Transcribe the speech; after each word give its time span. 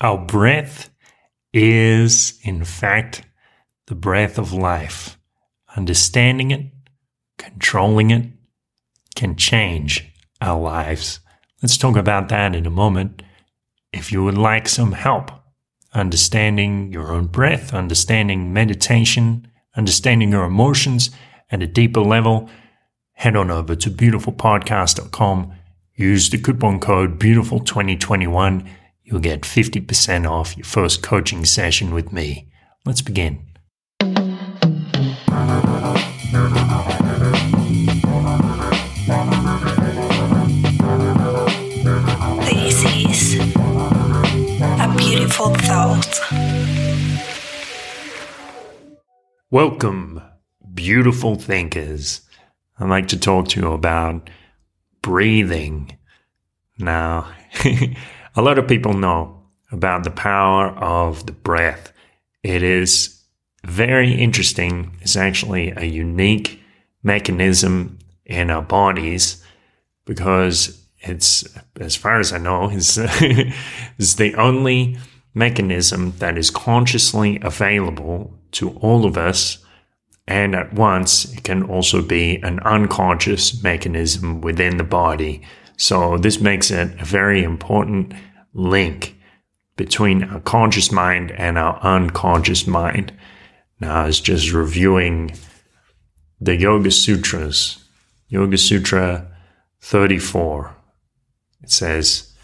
Our 0.00 0.18
breath 0.18 0.90
is, 1.52 2.38
in 2.42 2.64
fact, 2.64 3.22
the 3.86 3.94
breath 3.94 4.38
of 4.38 4.52
life. 4.52 5.18
Understanding 5.76 6.50
it, 6.50 6.66
controlling 7.38 8.10
it, 8.10 8.26
can 9.14 9.36
change 9.36 10.10
our 10.40 10.58
lives. 10.58 11.20
Let's 11.62 11.76
talk 11.76 11.96
about 11.96 12.28
that 12.30 12.54
in 12.54 12.66
a 12.66 12.70
moment. 12.70 13.22
If 13.92 14.10
you 14.10 14.24
would 14.24 14.38
like 14.38 14.68
some 14.68 14.92
help 14.92 15.30
understanding 15.92 16.92
your 16.92 17.12
own 17.12 17.26
breath, 17.26 17.74
understanding 17.74 18.52
meditation, 18.52 19.48
understanding 19.76 20.30
your 20.30 20.44
emotions 20.44 21.10
at 21.50 21.62
a 21.62 21.66
deeper 21.66 22.00
level, 22.00 22.48
head 23.12 23.36
on 23.36 23.50
over 23.50 23.74
to 23.74 23.90
beautifulpodcast.com. 23.90 25.52
Use 25.94 26.30
the 26.30 26.38
coupon 26.38 26.80
code 26.80 27.18
BEAUTIFUL2021. 27.18 28.66
You'll 29.10 29.18
get 29.18 29.40
50% 29.40 30.30
off 30.30 30.56
your 30.56 30.64
first 30.64 31.02
coaching 31.02 31.44
session 31.44 31.92
with 31.92 32.12
me. 32.12 32.48
Let's 32.86 33.02
begin. 33.02 33.44
This 42.46 42.84
is 42.84 43.40
a 44.78 44.94
beautiful 44.96 45.54
thought. 45.56 46.20
Welcome, 49.50 50.22
beautiful 50.72 51.34
thinkers. 51.34 52.20
I'd 52.78 52.88
like 52.88 53.08
to 53.08 53.18
talk 53.18 53.48
to 53.48 53.60
you 53.60 53.72
about 53.72 54.30
breathing. 55.02 55.98
Now, 56.78 57.34
a 58.36 58.42
lot 58.42 58.58
of 58.58 58.68
people 58.68 58.92
know 58.92 59.42
about 59.72 60.04
the 60.04 60.10
power 60.10 60.68
of 60.68 61.26
the 61.26 61.32
breath. 61.32 61.92
It 62.42 62.62
is 62.62 63.22
very 63.64 64.12
interesting. 64.12 64.96
It's 65.00 65.16
actually 65.16 65.72
a 65.76 65.84
unique 65.84 66.60
mechanism 67.02 67.98
in 68.24 68.50
our 68.50 68.62
bodies 68.62 69.44
because 70.04 70.80
it's, 71.00 71.44
as 71.78 71.96
far 71.96 72.20
as 72.20 72.32
I 72.32 72.38
know, 72.38 72.70
is, 72.70 72.96
the 72.96 74.34
only 74.36 74.98
mechanism 75.34 76.12
that 76.18 76.36
is 76.36 76.50
consciously 76.50 77.38
available 77.42 78.34
to 78.52 78.70
all 78.78 79.04
of 79.04 79.16
us. 79.16 79.58
And 80.26 80.54
at 80.54 80.72
once, 80.74 81.32
it 81.32 81.42
can 81.42 81.62
also 81.64 82.02
be 82.02 82.36
an 82.42 82.60
unconscious 82.60 83.62
mechanism 83.62 84.40
within 84.40 84.76
the 84.76 84.84
body. 84.84 85.42
So 85.80 86.18
this 86.18 86.42
makes 86.42 86.70
it 86.70 87.00
a 87.00 87.06
very 87.06 87.42
important 87.42 88.12
link 88.52 89.16
between 89.76 90.24
our 90.24 90.40
conscious 90.40 90.92
mind 90.92 91.30
and 91.32 91.56
our 91.56 91.80
unconscious 91.80 92.66
mind. 92.66 93.14
Now, 93.80 94.02
I 94.02 94.06
was 94.06 94.20
just 94.20 94.52
reviewing 94.52 95.34
the 96.38 96.54
Yoga 96.54 96.90
Sutras, 96.90 97.82
Yoga 98.28 98.58
Sutra 98.58 99.34
34. 99.80 100.76
It 101.62 101.70
says, 101.70 102.34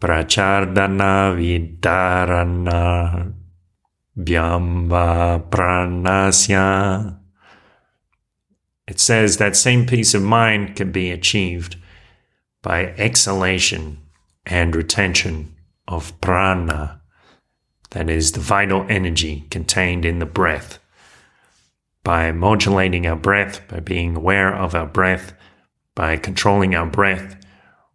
Prachardana 0.00 1.36
Vidarana 1.38 3.32
Vyamba 4.18 5.48
Pranasya. 5.50 7.16
It 8.88 8.98
says 8.98 9.36
that 9.36 9.54
same 9.54 9.86
peace 9.86 10.14
of 10.14 10.22
mind 10.22 10.74
can 10.74 10.90
be 10.90 11.12
achieved 11.12 11.76
by 12.62 12.86
exhalation 12.86 13.98
and 14.46 14.74
retention 14.74 15.54
of 15.88 16.18
prana, 16.20 17.00
that 17.90 18.08
is, 18.08 18.32
the 18.32 18.40
vital 18.40 18.86
energy 18.88 19.46
contained 19.50 20.04
in 20.04 20.18
the 20.18 20.26
breath. 20.26 20.78
By 22.04 22.32
modulating 22.32 23.06
our 23.06 23.16
breath, 23.16 23.66
by 23.68 23.80
being 23.80 24.16
aware 24.16 24.54
of 24.54 24.74
our 24.74 24.86
breath, 24.86 25.32
by 25.94 26.16
controlling 26.16 26.74
our 26.74 26.86
breath, 26.86 27.36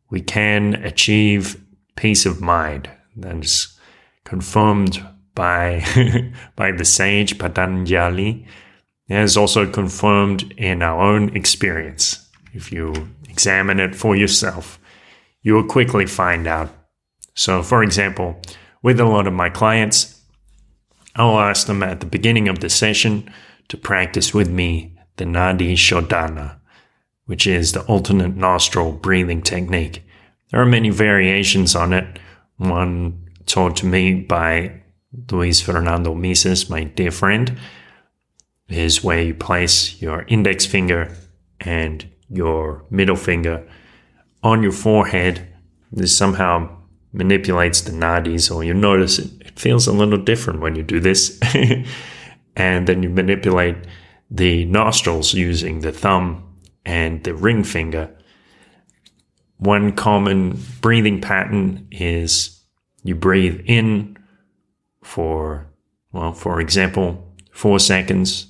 we 0.09 0.21
can 0.21 0.75
achieve 0.75 1.61
peace 1.95 2.25
of 2.25 2.41
mind. 2.41 2.89
That 3.15 3.37
is 3.37 3.77
confirmed 4.25 5.05
by, 5.33 5.83
by 6.55 6.71
the 6.71 6.85
sage 6.85 7.39
Patanjali. 7.39 8.45
It 9.07 9.19
is 9.19 9.37
also 9.37 9.69
confirmed 9.71 10.53
in 10.57 10.81
our 10.81 10.99
own 10.99 11.35
experience. 11.35 12.24
If 12.55 12.71
you 12.71 13.09
examine 13.29 13.81
it 13.81 13.95
for 13.95 14.15
yourself, 14.15 14.79
you 15.41 15.53
will 15.53 15.65
quickly 15.65 16.05
find 16.05 16.47
out. 16.47 16.69
So, 17.33 17.61
for 17.61 17.83
example, 17.83 18.41
with 18.81 18.97
a 18.99 19.05
lot 19.05 19.27
of 19.27 19.33
my 19.33 19.49
clients, 19.49 20.21
I'll 21.17 21.37
ask 21.37 21.67
them 21.67 21.83
at 21.83 21.99
the 21.99 22.05
beginning 22.05 22.47
of 22.47 22.59
the 22.59 22.69
session 22.69 23.29
to 23.67 23.77
practice 23.77 24.33
with 24.33 24.49
me 24.49 24.97
the 25.17 25.25
Nadi 25.25 25.73
Shodhana, 25.73 26.57
which 27.25 27.45
is 27.45 27.73
the 27.73 27.83
alternate 27.87 28.37
nostril 28.37 28.93
breathing 28.93 29.41
technique. 29.41 30.01
There 30.49 30.61
are 30.61 30.65
many 30.65 30.89
variations 30.91 31.75
on 31.75 31.91
it. 31.91 32.19
One 32.55 33.31
taught 33.45 33.75
to 33.77 33.85
me 33.85 34.13
by 34.13 34.81
Luis 35.29 35.59
Fernando 35.59 36.13
Mises, 36.15 36.69
my 36.69 36.85
dear 36.85 37.11
friend, 37.11 37.57
is 38.69 39.03
where 39.03 39.21
you 39.21 39.33
place 39.33 40.01
your 40.01 40.23
index 40.29 40.65
finger 40.65 41.15
and 41.59 42.09
your 42.29 42.85
middle 42.89 43.15
finger 43.15 43.67
on 44.43 44.63
your 44.63 44.71
forehead. 44.71 45.47
This 45.91 46.17
somehow 46.17 46.77
manipulates 47.13 47.81
the 47.81 47.91
nadis, 47.91 48.53
or 48.53 48.63
you 48.63 48.73
notice 48.73 49.19
it, 49.19 49.31
it 49.41 49.59
feels 49.59 49.87
a 49.87 49.93
little 49.93 50.17
different 50.17 50.59
when 50.59 50.75
you 50.75 50.83
do 50.83 50.99
this. 50.99 51.39
and 52.55 52.87
then 52.87 53.03
you 53.03 53.09
manipulate 53.09 53.77
the 54.29 54.65
nostrils 54.65 55.33
using 55.33 55.81
the 55.81 55.91
thumb 55.91 56.43
and 56.85 57.23
the 57.23 57.33
ring 57.33 57.63
finger. 57.63 58.09
One 59.57 59.93
common 59.93 60.59
breathing 60.81 61.21
pattern 61.21 61.87
is 61.91 62.61
you 63.03 63.15
breathe 63.15 63.61
in 63.65 64.17
for, 65.03 65.67
well, 66.11 66.33
for 66.33 66.59
example, 66.59 67.33
four 67.51 67.79
seconds, 67.79 68.47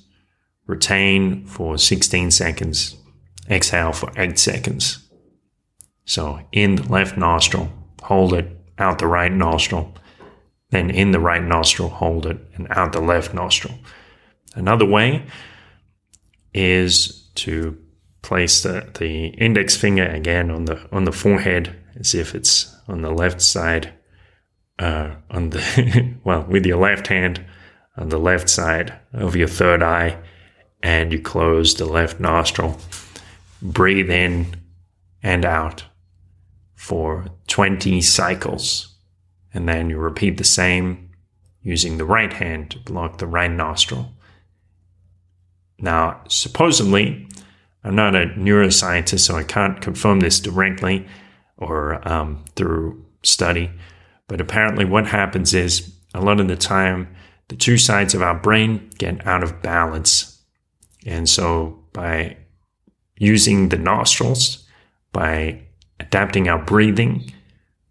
retain 0.66 1.44
for 1.46 1.78
16 1.78 2.30
seconds, 2.32 2.96
exhale 3.50 3.92
for 3.92 4.12
eight 4.16 4.38
seconds. 4.38 5.06
So 6.04 6.40
in 6.52 6.76
the 6.76 6.84
left 6.84 7.16
nostril, 7.16 7.70
hold 8.02 8.32
it 8.32 8.48
out 8.78 8.98
the 8.98 9.06
right 9.06 9.32
nostril, 9.32 9.94
then 10.70 10.90
in 10.90 11.10
the 11.10 11.20
right 11.20 11.42
nostril, 11.42 11.88
hold 11.88 12.26
it 12.26 12.38
and 12.54 12.66
out 12.70 12.92
the 12.92 13.00
left 13.00 13.34
nostril. 13.34 13.74
Another 14.54 14.86
way 14.86 15.26
is 16.54 17.28
to 17.36 17.78
place 18.22 18.62
the, 18.62 18.88
the 18.98 19.26
index 19.26 19.76
finger 19.76 20.06
again 20.06 20.50
on 20.50 20.64
the 20.64 20.88
on 20.90 21.04
the 21.04 21.12
forehead 21.12 21.76
as 22.00 22.14
if 22.14 22.34
it's 22.34 22.74
on 22.88 23.02
the 23.02 23.10
left 23.10 23.40
side 23.40 23.92
uh, 24.78 25.14
on 25.30 25.50
the 25.50 26.16
well 26.24 26.42
with 26.48 26.66
your 26.66 26.78
left 26.78 27.06
hand 27.06 27.44
on 27.96 28.08
the 28.08 28.18
left 28.18 28.48
side 28.48 28.98
of 29.12 29.36
your 29.36 29.46
third 29.46 29.82
eye 29.82 30.18
and 30.82 31.12
you 31.12 31.20
close 31.20 31.74
the 31.74 31.86
left 31.86 32.18
nostril 32.18 32.78
breathe 33.62 34.10
in 34.10 34.54
and 35.22 35.44
out 35.44 35.84
for 36.74 37.26
20 37.48 38.00
cycles 38.00 38.96
and 39.54 39.68
then 39.68 39.88
you 39.88 39.98
repeat 39.98 40.36
the 40.36 40.44
same 40.44 41.10
using 41.62 41.96
the 41.96 42.04
right 42.04 42.34
hand 42.34 42.70
to 42.70 42.78
block 42.80 43.18
the 43.18 43.26
right 43.26 43.50
nostril 43.50 44.12
now 45.78 46.20
supposedly 46.28 47.26
i'm 47.82 47.94
not 47.94 48.14
a 48.14 48.26
neuroscientist 48.36 49.20
so 49.20 49.36
i 49.36 49.42
can't 49.42 49.80
confirm 49.80 50.20
this 50.20 50.38
directly 50.38 51.06
or 51.56 52.06
um, 52.06 52.44
through 52.54 53.04
study 53.22 53.70
but 54.28 54.40
apparently, 54.40 54.84
what 54.84 55.06
happens 55.06 55.54
is 55.54 55.92
a 56.14 56.20
lot 56.20 56.40
of 56.40 56.48
the 56.48 56.56
time, 56.56 57.14
the 57.48 57.56
two 57.56 57.78
sides 57.78 58.14
of 58.14 58.22
our 58.22 58.34
brain 58.34 58.90
get 58.98 59.26
out 59.26 59.42
of 59.42 59.62
balance. 59.62 60.42
And 61.04 61.28
so, 61.28 61.84
by 61.92 62.36
using 63.18 63.68
the 63.68 63.78
nostrils, 63.78 64.66
by 65.12 65.62
adapting 65.98 66.48
our 66.48 66.58
breathing, 66.58 67.32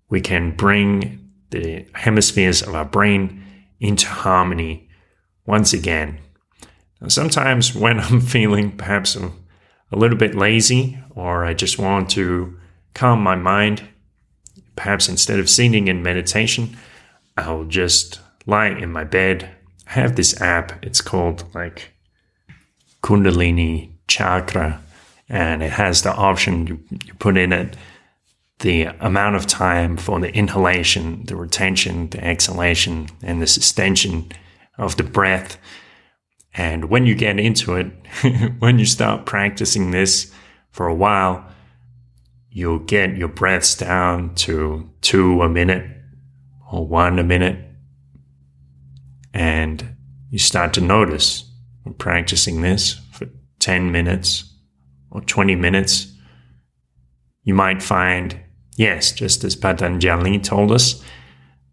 we 0.09 0.21
can 0.21 0.55
bring 0.55 1.31
the 1.49 1.85
hemispheres 1.93 2.61
of 2.61 2.75
our 2.75 2.85
brain 2.85 3.43
into 3.79 4.07
harmony 4.07 4.87
once 5.45 5.73
again. 5.73 6.19
Now, 7.01 7.07
sometimes, 7.07 7.73
when 7.73 7.99
I'm 8.05 8.21
feeling 8.21 8.71
perhaps 8.71 9.15
a, 9.15 9.31
a 9.91 9.97
little 9.97 10.17
bit 10.17 10.35
lazy 10.35 10.99
or 11.15 11.45
I 11.45 11.53
just 11.53 11.79
want 11.79 12.09
to 12.11 12.57
calm 12.93 13.21
my 13.21 13.35
mind, 13.35 13.87
Perhaps 14.75 15.07
instead 15.07 15.39
of 15.39 15.49
sitting 15.49 15.87
in 15.87 16.03
meditation, 16.03 16.77
I'll 17.37 17.63
just 17.63 18.19
lie 18.45 18.67
in 18.67 18.91
my 18.91 19.03
bed. 19.03 19.49
I 19.87 19.91
have 19.91 20.15
this 20.15 20.39
app. 20.41 20.83
It's 20.83 21.01
called 21.01 21.45
like 21.53 21.93
Kundalini 23.01 23.91
Chakra, 24.07 24.81
and 25.29 25.63
it 25.63 25.71
has 25.71 26.01
the 26.01 26.13
option 26.13 26.67
you, 26.67 26.79
you 27.05 27.13
put 27.15 27.37
in 27.37 27.51
it 27.51 27.75
the 28.59 28.83
amount 28.99 29.35
of 29.35 29.45
time 29.45 29.97
for 29.97 30.19
the 30.19 30.33
inhalation, 30.33 31.25
the 31.25 31.35
retention, 31.35 32.09
the 32.09 32.23
exhalation, 32.23 33.07
and 33.21 33.41
the 33.41 33.47
sustention 33.47 34.31
of 34.77 34.95
the 34.97 35.03
breath. 35.03 35.57
And 36.53 36.85
when 36.85 37.05
you 37.05 37.15
get 37.15 37.39
into 37.39 37.75
it, 37.75 37.87
when 38.59 38.79
you 38.79 38.85
start 38.85 39.25
practicing 39.25 39.91
this 39.91 40.31
for 40.71 40.87
a 40.87 40.95
while, 40.95 41.45
you'll 42.49 42.79
get 42.79 43.17
your 43.17 43.27
breaths 43.27 43.75
down 43.75 44.33
to 44.35 44.89
two 45.01 45.41
a 45.41 45.49
minute 45.49 45.85
or 46.71 46.87
one 46.87 47.19
a 47.19 47.23
minute. 47.23 47.59
And 49.33 49.95
you 50.29 50.39
start 50.39 50.73
to 50.75 50.81
notice 50.81 51.51
practicing 51.97 52.61
this 52.61 53.01
for 53.11 53.27
10 53.59 53.91
minutes 53.91 54.54
or 55.15 55.21
20 55.21 55.55
minutes. 55.55 56.13
You 57.43 57.53
might 57.53 57.81
find, 57.81 58.37
yes, 58.75 59.13
just 59.13 59.45
as 59.45 59.55
Patanjali 59.55 60.39
told 60.39 60.73
us, 60.73 61.01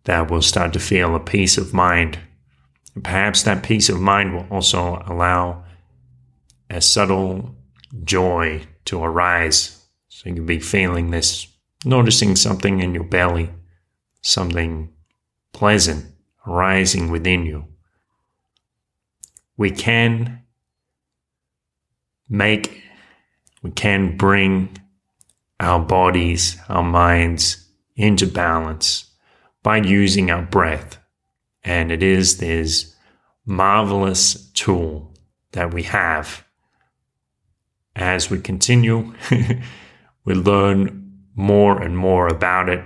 that 0.05 0.31
we'll 0.31 0.43
start 0.43 0.73
to 0.75 0.79
feel 0.79 1.17
a 1.17 1.21
peace 1.21 1.59
of 1.59 1.75
mind. 1.75 2.21
And 2.95 3.03
perhaps 3.03 3.43
that 3.43 3.65
peace 3.65 3.89
of 3.89 4.01
mind 4.01 4.35
will 4.35 4.47
also 4.49 5.03
allow 5.07 5.65
a 6.71 6.81
subtle 6.81 7.57
joy 8.05 8.63
to 8.85 9.03
arise 9.03 9.85
so 10.09 10.29
you 10.29 10.37
can 10.37 10.47
be 10.47 10.61
feeling 10.61 11.11
this, 11.11 11.49
noticing 11.85 12.37
something 12.37 12.81
in 12.81 12.95
your 12.95 13.05
belly, 13.05 13.51
something 14.21 14.93
pleasant 15.53 16.07
arising 16.47 17.11
within 17.11 17.45
you. 17.45 17.67
We 19.57 19.71
can 19.71 20.43
make, 22.29 22.83
we 23.63 23.71
can 23.71 24.17
bring 24.17 24.77
our 25.61 25.81
bodies, 25.81 26.57
our 26.69 26.83
minds 26.83 27.65
into 27.97 28.27
balance 28.27 29.11
by 29.63 29.77
using 29.77 30.31
our 30.31 30.43
breath. 30.43 30.99
And 31.63 31.93
it 31.93 32.03
is 32.03 32.39
this 32.39 32.95
marvelous 33.47 34.51
tool 34.53 35.15
that 35.53 35.73
we 35.73 35.85
have 35.85 36.45
as 37.95 38.31
we 38.31 38.41
continue 38.41 39.15
we 40.25 40.35
learn 40.35 41.13
more 41.35 41.81
and 41.81 41.97
more 41.97 42.29
about 42.29 42.69
it, 42.69 42.85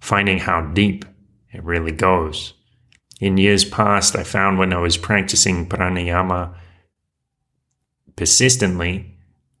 finding 0.00 0.38
how 0.38 0.62
deep 0.62 1.04
it 1.52 1.62
really 1.64 1.92
goes. 1.92 2.54
In 3.20 3.36
years 3.36 3.64
past, 3.64 4.16
I 4.16 4.22
found 4.22 4.58
when 4.58 4.72
I 4.72 4.78
was 4.78 4.96
practicing 4.96 5.68
pranayama 5.68 6.54
persistently, 8.18 9.16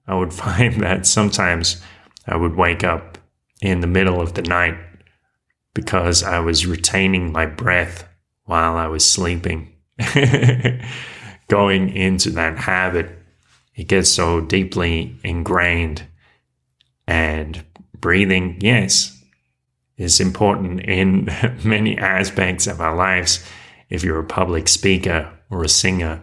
I 0.06 0.14
would 0.14 0.32
find 0.44 0.82
that 0.82 1.06
sometimes 1.06 1.80
I 2.26 2.36
would 2.36 2.56
wake 2.56 2.84
up 2.84 3.16
in 3.62 3.80
the 3.80 3.86
middle 3.86 4.20
of 4.20 4.34
the 4.34 4.42
night 4.42 4.76
because 5.74 6.22
I 6.22 6.40
was 6.40 6.66
retaining 6.66 7.32
my 7.32 7.46
breath 7.46 8.06
while 8.44 8.76
I 8.76 8.88
was 8.88 9.08
sleeping. 9.08 9.72
Going 11.48 11.88
into 11.88 12.30
that 12.30 12.58
habit 12.58 13.18
it 13.78 13.86
gets 13.86 14.10
so 14.10 14.40
deeply 14.40 15.16
ingrained. 15.22 16.02
And 17.06 17.64
breathing, 17.94 18.58
yes, 18.60 19.16
is 19.96 20.20
important 20.20 20.80
in 20.80 21.28
many 21.64 21.96
aspects 21.96 22.66
of 22.66 22.80
our 22.80 22.96
lives. 22.96 23.42
If 23.88 24.02
you're 24.02 24.18
a 24.18 24.24
public 24.24 24.66
speaker 24.66 25.32
or 25.48 25.62
a 25.62 25.68
singer, 25.68 26.20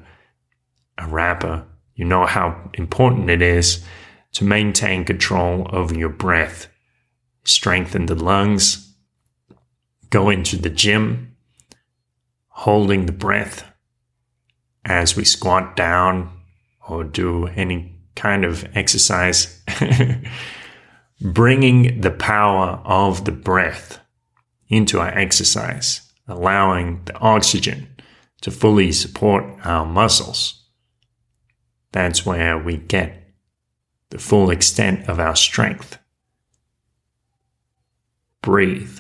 a 0.98 1.08
rapper, 1.08 1.66
you 1.95 2.06
know 2.06 2.25
how 2.25 2.69
important 2.74 3.30
it 3.30 3.42
is 3.42 3.83
to 4.33 4.44
maintain 4.44 5.06
control 5.06 5.68
over 5.71 5.97
your 5.97 6.09
breath, 6.09 6.68
strengthen 7.45 8.06
the 8.06 8.15
lungs, 8.15 8.94
go 10.09 10.30
into 10.30 10.57
the 10.57 10.69
gym, 10.69 11.36
holding 12.50 13.06
the 13.06 13.12
breath 13.13 13.65
as 14.83 15.15
we 15.15 15.24
squat 15.24 15.75
down 15.75 16.30
or 16.88 17.03
do 17.03 17.47
any 17.47 17.97
kind 18.15 18.45
of 18.45 18.65
exercise, 18.75 19.62
bringing 21.21 22.01
the 22.01 22.12
power 22.12 22.81
of 22.83 23.25
the 23.25 23.31
breath 23.31 24.00
into 24.68 25.00
our 25.00 25.18
exercise, 25.18 26.01
allowing 26.27 27.01
the 27.06 27.18
oxygen 27.19 27.88
to 28.42 28.51
fully 28.51 28.92
support 28.92 29.45
our 29.63 29.86
muscles. 29.86 30.65
That's 31.95 32.25
where 32.25 32.57
we 32.57 32.75
get 32.75 33.24
the 34.09 34.18
full 34.18 34.50
extent 34.50 35.07
of 35.07 35.18
our 35.18 35.33
strength. 35.33 35.97
Breathe. 38.42 39.00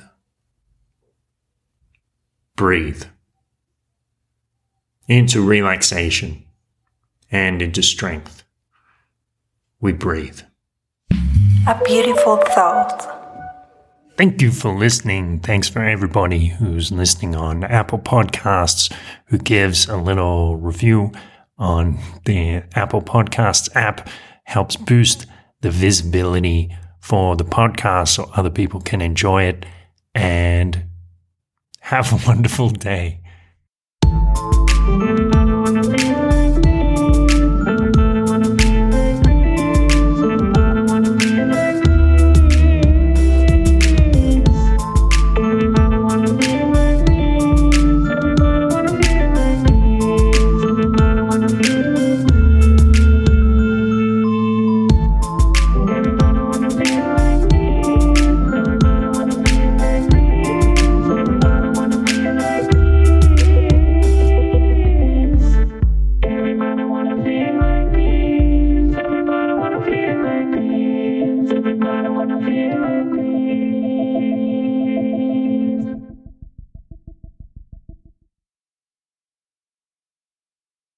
Breathe 2.55 3.03
into 5.09 5.45
relaxation 5.45 6.45
and 7.29 7.61
into 7.61 7.83
strength. 7.83 8.45
We 9.81 9.91
breathe. 9.91 10.39
A 11.67 11.77
beautiful 11.83 12.37
thought. 12.37 13.11
Thank 14.15 14.41
you 14.41 14.51
for 14.51 14.73
listening. 14.73 15.41
Thanks 15.41 15.67
for 15.67 15.83
everybody 15.83 16.45
who's 16.45 16.93
listening 16.93 17.35
on 17.35 17.65
Apple 17.65 17.99
Podcasts, 17.99 18.89
who 19.25 19.37
gives 19.37 19.89
a 19.89 19.97
little 19.97 20.55
review 20.55 21.11
on 21.57 21.97
the 22.25 22.63
Apple 22.75 23.01
Podcasts 23.01 23.73
app, 23.75 24.09
helps 24.43 24.75
boost 24.75 25.25
the 25.61 25.71
visibility 25.71 26.75
for 26.99 27.35
the 27.35 27.45
podcast 27.45 28.09
so 28.09 28.29
other 28.35 28.49
people 28.49 28.81
can 28.81 29.01
enjoy 29.01 29.43
it. 29.43 29.65
And 30.13 30.85
have 31.81 32.11
a 32.11 32.27
wonderful 32.27 32.69
day. 32.69 33.21